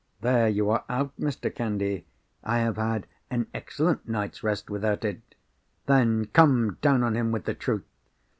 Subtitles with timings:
[0.21, 1.53] '—'There you are out, Mr.
[1.53, 2.07] Candy:
[2.43, 5.21] I have had an excellent night's rest without it.'
[5.85, 7.85] Then, come down on him with the truth!